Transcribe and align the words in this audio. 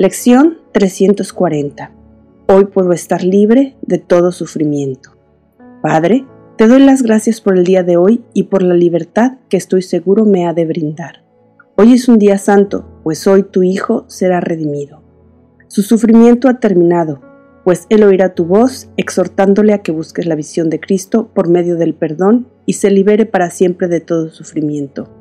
Lección 0.00 0.58
340. 0.70 1.90
Hoy 2.46 2.66
puedo 2.66 2.92
estar 2.92 3.24
libre 3.24 3.76
de 3.82 3.98
todo 3.98 4.30
sufrimiento. 4.30 5.16
Padre, 5.82 6.24
te 6.56 6.68
doy 6.68 6.78
las 6.84 7.02
gracias 7.02 7.40
por 7.40 7.58
el 7.58 7.64
día 7.64 7.82
de 7.82 7.96
hoy 7.96 8.22
y 8.32 8.44
por 8.44 8.62
la 8.62 8.74
libertad 8.74 9.38
que 9.48 9.56
estoy 9.56 9.82
seguro 9.82 10.24
me 10.24 10.46
ha 10.46 10.54
de 10.54 10.66
brindar. 10.66 11.24
Hoy 11.76 11.94
es 11.94 12.08
un 12.08 12.20
día 12.20 12.38
santo, 12.38 13.00
pues 13.02 13.26
hoy 13.26 13.42
tu 13.42 13.64
Hijo 13.64 14.04
será 14.06 14.38
redimido. 14.38 15.02
Su 15.66 15.82
sufrimiento 15.82 16.48
ha 16.48 16.60
terminado, 16.60 17.20
pues 17.64 17.86
Él 17.88 18.04
oirá 18.04 18.36
tu 18.36 18.44
voz 18.44 18.90
exhortándole 18.96 19.72
a 19.72 19.82
que 19.82 19.90
busques 19.90 20.26
la 20.26 20.36
visión 20.36 20.70
de 20.70 20.78
Cristo 20.78 21.32
por 21.34 21.48
medio 21.48 21.74
del 21.74 21.96
perdón 21.96 22.46
y 22.66 22.74
se 22.74 22.92
libere 22.92 23.26
para 23.26 23.50
siempre 23.50 23.88
de 23.88 23.98
todo 23.98 24.28
sufrimiento. 24.28 25.12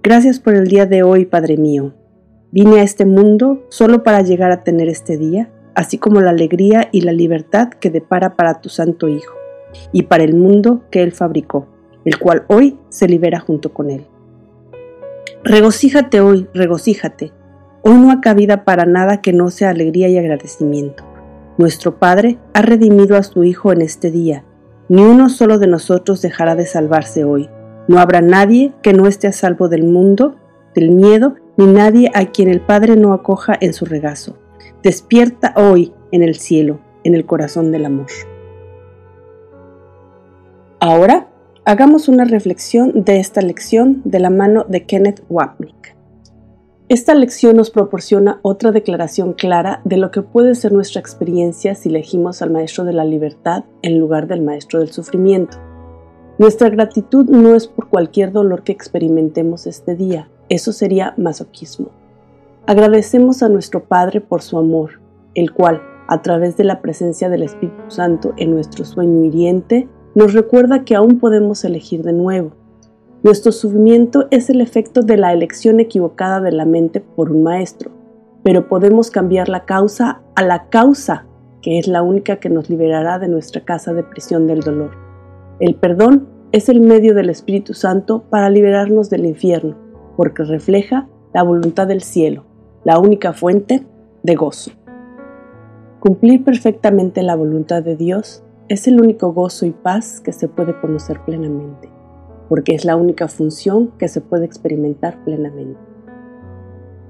Gracias 0.00 0.38
por 0.38 0.54
el 0.54 0.68
día 0.68 0.86
de 0.86 1.02
hoy, 1.02 1.24
Padre 1.24 1.56
mío. 1.56 1.92
Vine 2.56 2.80
a 2.80 2.84
este 2.84 3.04
mundo 3.04 3.66
solo 3.68 4.02
para 4.02 4.22
llegar 4.22 4.50
a 4.50 4.64
tener 4.64 4.88
este 4.88 5.18
día, 5.18 5.50
así 5.74 5.98
como 5.98 6.22
la 6.22 6.30
alegría 6.30 6.88
y 6.90 7.02
la 7.02 7.12
libertad 7.12 7.68
que 7.68 7.90
depara 7.90 8.34
para 8.34 8.62
tu 8.62 8.70
Santo 8.70 9.08
Hijo, 9.08 9.34
y 9.92 10.04
para 10.04 10.24
el 10.24 10.34
mundo 10.34 10.80
que 10.90 11.02
Él 11.02 11.12
fabricó, 11.12 11.66
el 12.06 12.18
cual 12.18 12.46
hoy 12.48 12.78
se 12.88 13.08
libera 13.08 13.40
junto 13.40 13.74
con 13.74 13.90
Él. 13.90 14.06
Regocíjate 15.44 16.22
hoy, 16.22 16.48
regocíjate. 16.54 17.30
Hoy 17.82 17.98
no 17.98 18.10
ha 18.10 18.22
cabida 18.22 18.64
para 18.64 18.86
nada 18.86 19.20
que 19.20 19.34
no 19.34 19.50
sea 19.50 19.68
alegría 19.68 20.08
y 20.08 20.16
agradecimiento. 20.16 21.04
Nuestro 21.58 21.98
Padre 21.98 22.38
ha 22.54 22.62
redimido 22.62 23.18
a 23.18 23.22
su 23.22 23.44
Hijo 23.44 23.70
en 23.70 23.82
este 23.82 24.10
día. 24.10 24.46
Ni 24.88 25.02
uno 25.02 25.28
solo 25.28 25.58
de 25.58 25.66
nosotros 25.66 26.22
dejará 26.22 26.54
de 26.54 26.64
salvarse 26.64 27.22
hoy. 27.22 27.50
No 27.86 27.98
habrá 27.98 28.22
nadie 28.22 28.72
que 28.80 28.94
no 28.94 29.08
esté 29.08 29.26
a 29.26 29.32
salvo 29.32 29.68
del 29.68 29.84
mundo, 29.84 30.36
del 30.74 30.90
miedo 30.90 31.36
ni 31.56 31.66
nadie 31.66 32.10
a 32.14 32.26
quien 32.26 32.48
el 32.48 32.60
Padre 32.60 32.96
no 32.96 33.12
acoja 33.12 33.56
en 33.60 33.72
su 33.72 33.84
regazo. 33.84 34.36
Despierta 34.82 35.54
hoy 35.56 35.92
en 36.12 36.22
el 36.22 36.36
cielo, 36.36 36.80
en 37.04 37.14
el 37.14 37.26
corazón 37.26 37.72
del 37.72 37.86
amor. 37.86 38.06
Ahora 40.80 41.28
hagamos 41.64 42.08
una 42.08 42.24
reflexión 42.24 43.04
de 43.04 43.18
esta 43.18 43.40
lección 43.40 44.02
de 44.04 44.20
la 44.20 44.30
mano 44.30 44.64
de 44.68 44.84
Kenneth 44.84 45.24
Wapnick. 45.28 45.96
Esta 46.88 47.16
lección 47.16 47.56
nos 47.56 47.70
proporciona 47.70 48.38
otra 48.42 48.70
declaración 48.70 49.32
clara 49.32 49.80
de 49.84 49.96
lo 49.96 50.12
que 50.12 50.22
puede 50.22 50.54
ser 50.54 50.72
nuestra 50.72 51.00
experiencia 51.00 51.74
si 51.74 51.88
elegimos 51.88 52.42
al 52.42 52.52
Maestro 52.52 52.84
de 52.84 52.92
la 52.92 53.04
Libertad 53.04 53.64
en 53.82 53.98
lugar 53.98 54.28
del 54.28 54.42
Maestro 54.42 54.78
del 54.78 54.92
Sufrimiento. 54.92 55.58
Nuestra 56.38 56.68
gratitud 56.68 57.24
no 57.24 57.56
es 57.56 57.66
por 57.66 57.88
cualquier 57.88 58.30
dolor 58.30 58.62
que 58.62 58.70
experimentemos 58.70 59.66
este 59.66 59.96
día, 59.96 60.28
eso 60.48 60.72
sería 60.72 61.14
masoquismo. 61.16 61.90
Agradecemos 62.66 63.42
a 63.42 63.48
nuestro 63.48 63.84
Padre 63.84 64.20
por 64.20 64.42
su 64.42 64.58
amor, 64.58 65.00
el 65.34 65.52
cual, 65.52 65.82
a 66.08 66.22
través 66.22 66.56
de 66.56 66.64
la 66.64 66.80
presencia 66.82 67.28
del 67.28 67.42
Espíritu 67.42 67.82
Santo 67.88 68.32
en 68.36 68.52
nuestro 68.52 68.84
sueño 68.84 69.24
hiriente, 69.24 69.88
nos 70.14 70.34
recuerda 70.34 70.84
que 70.84 70.94
aún 70.94 71.18
podemos 71.18 71.64
elegir 71.64 72.02
de 72.02 72.12
nuevo. 72.12 72.52
Nuestro 73.22 73.50
sufrimiento 73.50 74.28
es 74.30 74.50
el 74.50 74.60
efecto 74.60 75.02
de 75.02 75.16
la 75.16 75.32
elección 75.32 75.80
equivocada 75.80 76.40
de 76.40 76.52
la 76.52 76.64
mente 76.64 77.00
por 77.00 77.32
un 77.32 77.42
maestro, 77.42 77.90
pero 78.42 78.68
podemos 78.68 79.10
cambiar 79.10 79.48
la 79.48 79.64
causa 79.64 80.22
a 80.36 80.42
la 80.42 80.68
causa, 80.68 81.26
que 81.60 81.78
es 81.78 81.88
la 81.88 82.02
única 82.02 82.36
que 82.36 82.50
nos 82.50 82.70
liberará 82.70 83.18
de 83.18 83.28
nuestra 83.28 83.64
casa 83.64 83.92
de 83.92 84.04
prisión 84.04 84.46
del 84.46 84.60
dolor. 84.60 84.92
El 85.58 85.74
perdón 85.74 86.28
es 86.52 86.68
el 86.68 86.80
medio 86.80 87.14
del 87.14 87.30
Espíritu 87.30 87.74
Santo 87.74 88.24
para 88.30 88.48
liberarnos 88.48 89.10
del 89.10 89.26
infierno 89.26 89.85
porque 90.16 90.44
refleja 90.44 91.08
la 91.32 91.42
voluntad 91.42 91.86
del 91.86 92.02
cielo, 92.02 92.44
la 92.84 92.98
única 92.98 93.32
fuente 93.32 93.86
de 94.22 94.34
gozo. 94.34 94.72
Cumplir 96.00 96.42
perfectamente 96.44 97.22
la 97.22 97.36
voluntad 97.36 97.82
de 97.82 97.96
Dios 97.96 98.42
es 98.68 98.88
el 98.88 99.00
único 99.00 99.32
gozo 99.32 99.66
y 99.66 99.70
paz 99.70 100.20
que 100.20 100.32
se 100.32 100.48
puede 100.48 100.78
conocer 100.80 101.20
plenamente, 101.24 101.88
porque 102.48 102.74
es 102.74 102.84
la 102.84 102.96
única 102.96 103.28
función 103.28 103.92
que 103.98 104.08
se 104.08 104.20
puede 104.20 104.46
experimentar 104.46 105.22
plenamente. 105.24 105.78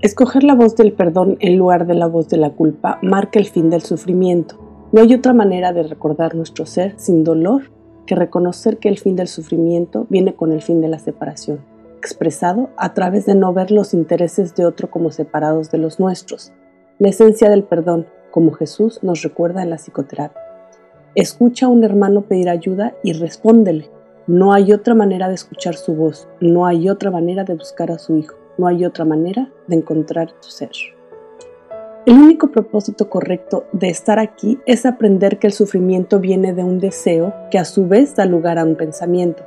Escoger 0.00 0.44
la 0.44 0.54
voz 0.54 0.76
del 0.76 0.92
perdón 0.92 1.36
en 1.40 1.56
lugar 1.58 1.86
de 1.86 1.94
la 1.94 2.06
voz 2.06 2.28
de 2.28 2.36
la 2.36 2.50
culpa 2.50 2.98
marca 3.02 3.38
el 3.38 3.46
fin 3.46 3.70
del 3.70 3.82
sufrimiento. 3.82 4.56
No 4.92 5.02
hay 5.02 5.14
otra 5.14 5.32
manera 5.32 5.72
de 5.72 5.82
recordar 5.82 6.34
nuestro 6.34 6.66
ser 6.66 6.94
sin 6.96 7.24
dolor 7.24 7.70
que 8.06 8.14
reconocer 8.14 8.78
que 8.78 8.88
el 8.88 8.98
fin 8.98 9.16
del 9.16 9.28
sufrimiento 9.28 10.06
viene 10.08 10.34
con 10.34 10.52
el 10.52 10.62
fin 10.62 10.80
de 10.80 10.88
la 10.88 10.98
separación 10.98 11.58
expresado 11.98 12.70
a 12.76 12.94
través 12.94 13.26
de 13.26 13.34
no 13.34 13.52
ver 13.52 13.70
los 13.70 13.92
intereses 13.92 14.54
de 14.54 14.64
otro 14.64 14.88
como 14.90 15.10
separados 15.10 15.70
de 15.70 15.78
los 15.78 16.00
nuestros, 16.00 16.52
la 16.98 17.08
esencia 17.10 17.50
del 17.50 17.64
perdón, 17.64 18.06
como 18.30 18.52
Jesús 18.52 19.00
nos 19.02 19.22
recuerda 19.22 19.62
en 19.62 19.70
la 19.70 19.76
psicoterapia. 19.76 20.40
Escucha 21.14 21.66
a 21.66 21.68
un 21.68 21.84
hermano 21.84 22.22
pedir 22.22 22.48
ayuda 22.48 22.94
y 23.02 23.12
respóndele. 23.12 23.90
No 24.26 24.52
hay 24.52 24.72
otra 24.72 24.94
manera 24.94 25.28
de 25.28 25.34
escuchar 25.34 25.74
su 25.74 25.94
voz, 25.94 26.28
no 26.40 26.66
hay 26.66 26.88
otra 26.88 27.10
manera 27.10 27.44
de 27.44 27.54
buscar 27.54 27.90
a 27.90 27.98
su 27.98 28.16
hijo, 28.16 28.36
no 28.58 28.66
hay 28.66 28.84
otra 28.84 29.04
manera 29.04 29.50
de 29.66 29.76
encontrar 29.76 30.34
su 30.40 30.50
ser. 30.50 30.70
El 32.06 32.14
único 32.14 32.50
propósito 32.50 33.10
correcto 33.10 33.66
de 33.72 33.88
estar 33.88 34.18
aquí 34.18 34.58
es 34.66 34.86
aprender 34.86 35.38
que 35.38 35.46
el 35.46 35.52
sufrimiento 35.52 36.20
viene 36.20 36.54
de 36.54 36.64
un 36.64 36.78
deseo 36.78 37.34
que 37.50 37.58
a 37.58 37.64
su 37.64 37.86
vez 37.86 38.14
da 38.16 38.24
lugar 38.24 38.58
a 38.58 38.64
un 38.64 38.76
pensamiento, 38.76 39.44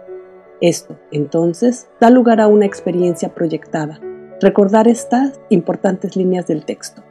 esto, 0.61 0.95
entonces, 1.11 1.89
da 1.99 2.09
lugar 2.09 2.39
a 2.39 2.47
una 2.47 2.65
experiencia 2.65 3.33
proyectada. 3.33 3.99
Recordar 4.39 4.87
estas 4.87 5.39
importantes 5.49 6.15
líneas 6.15 6.47
del 6.47 6.65
texto. 6.65 7.01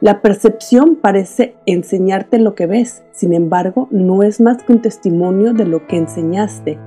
La 0.00 0.20
percepción 0.20 0.96
parece 0.96 1.56
enseñarte 1.66 2.38
lo 2.38 2.54
que 2.54 2.66
ves, 2.66 3.02
sin 3.10 3.32
embargo, 3.32 3.88
no 3.90 4.22
es 4.22 4.40
más 4.40 4.62
que 4.62 4.72
un 4.72 4.80
testimonio 4.80 5.54
de 5.54 5.64
lo 5.64 5.86
que 5.86 5.96
enseñaste. 5.96 6.78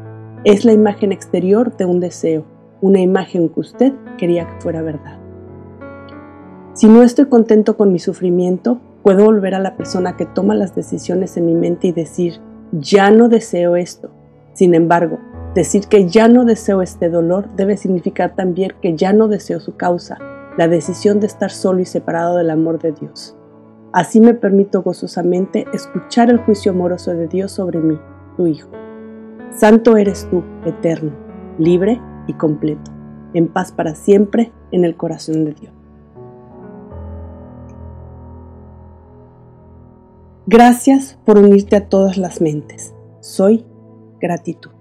Es 0.45 0.63
la 0.63 0.71
imagen 0.71 1.11
exterior 1.11 1.75
de 1.75 1.85
un 1.85 1.99
deseo, 1.99 2.45
una 2.79 3.01
imagen 3.01 3.49
que 3.49 3.59
usted 3.59 3.93
quería 4.17 4.47
que 4.47 4.61
fuera 4.61 4.81
verdad. 4.81 5.19
Si 6.73 6.87
no 6.87 7.03
estoy 7.03 7.25
contento 7.25 7.75
con 7.75 7.91
mi 7.91 7.99
sufrimiento, 7.99 8.79
puedo 9.03 9.25
volver 9.25 9.55
a 9.55 9.59
la 9.59 9.75
persona 9.75 10.15
que 10.15 10.25
toma 10.25 10.55
las 10.55 10.73
decisiones 10.73 11.35
en 11.35 11.47
mi 11.47 11.53
mente 11.53 11.87
y 11.87 11.91
decir, 11.91 12.35
ya 12.71 13.11
no 13.11 13.27
deseo 13.27 13.75
esto. 13.75 14.09
Sin 14.53 14.73
embargo, 14.73 15.19
Decir 15.53 15.87
que 15.87 16.07
ya 16.07 16.29
no 16.29 16.45
deseo 16.45 16.81
este 16.81 17.09
dolor 17.09 17.49
debe 17.57 17.75
significar 17.75 18.35
también 18.35 18.71
que 18.81 18.95
ya 18.95 19.11
no 19.11 19.27
deseo 19.27 19.59
su 19.59 19.75
causa, 19.75 20.17
la 20.57 20.69
decisión 20.69 21.19
de 21.19 21.27
estar 21.27 21.51
solo 21.51 21.81
y 21.81 21.85
separado 21.85 22.37
del 22.37 22.49
amor 22.49 22.79
de 22.79 22.93
Dios. 22.93 23.35
Así 23.91 24.21
me 24.21 24.33
permito 24.33 24.81
gozosamente 24.81 25.65
escuchar 25.73 26.29
el 26.29 26.37
juicio 26.37 26.71
amoroso 26.71 27.11
de 27.11 27.27
Dios 27.27 27.51
sobre 27.51 27.79
mí, 27.79 27.99
tu 28.37 28.47
Hijo. 28.47 28.69
Santo 29.53 29.97
eres 29.97 30.25
tú, 30.29 30.41
eterno, 30.65 31.11
libre 31.57 31.99
y 32.27 32.33
completo, 32.33 32.89
en 33.33 33.49
paz 33.49 33.73
para 33.73 33.93
siempre 33.95 34.53
en 34.71 34.85
el 34.85 34.95
corazón 34.95 35.43
de 35.43 35.53
Dios. 35.53 35.73
Gracias 40.47 41.19
por 41.25 41.37
unirte 41.37 41.75
a 41.75 41.89
todas 41.89 42.17
las 42.17 42.39
mentes. 42.39 42.95
Soy 43.19 43.65
gratitud. 44.21 44.80